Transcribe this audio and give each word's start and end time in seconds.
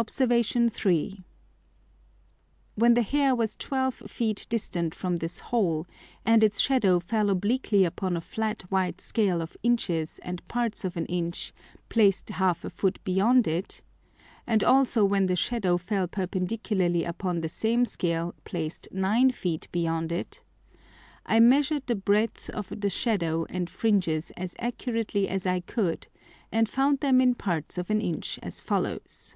Obs. 0.00 0.18
3. 0.20 1.24
When 2.76 2.94
the 2.94 3.02
Hair 3.02 3.34
was 3.34 3.56
twelve 3.56 3.94
Feet 3.94 4.46
distant 4.48 4.94
from 4.94 5.16
this 5.16 5.40
Hole, 5.40 5.88
and 6.24 6.44
its 6.44 6.60
Shadow 6.60 7.00
fell 7.00 7.30
obliquely 7.30 7.82
upon 7.84 8.16
a 8.16 8.20
flat 8.20 8.62
white 8.70 9.00
Scale 9.00 9.42
of 9.42 9.56
Inches 9.64 10.20
and 10.20 10.46
Parts 10.46 10.84
of 10.84 10.96
an 10.96 11.04
Inch 11.06 11.52
placed 11.88 12.28
half 12.28 12.64
a 12.64 12.70
Foot 12.70 13.02
beyond 13.02 13.48
it, 13.48 13.82
and 14.46 14.62
also 14.62 15.04
when 15.04 15.26
the 15.26 15.34
Shadow 15.34 15.76
fell 15.76 16.06
perpendicularly 16.06 17.02
upon 17.02 17.40
the 17.40 17.48
same 17.48 17.84
Scale 17.84 18.36
placed 18.44 18.86
nine 18.92 19.32
Feet 19.32 19.66
beyond 19.72 20.12
it; 20.12 20.44
I 21.26 21.40
measured 21.40 21.88
the 21.88 21.96
breadth 21.96 22.48
of 22.50 22.68
the 22.68 22.88
Shadow 22.88 23.46
and 23.50 23.68
Fringes 23.68 24.30
as 24.36 24.54
accurately 24.60 25.28
as 25.28 25.44
I 25.44 25.58
could, 25.58 26.06
and 26.52 26.68
found 26.68 27.00
them 27.00 27.20
in 27.20 27.34
Parts 27.34 27.76
of 27.78 27.90
an 27.90 28.00
Inch 28.00 28.38
as 28.44 28.60
follows. 28.60 29.34